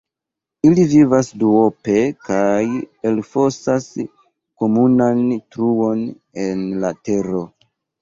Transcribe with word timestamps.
Ili 0.69 0.85
vivas 0.93 1.29
duope 1.43 1.97
kaj 2.31 2.63
elfosas 3.11 3.87
komunan 4.01 5.25
truon 5.45 6.05
en 6.49 6.69
la 6.85 6.97
tero. 7.09 7.49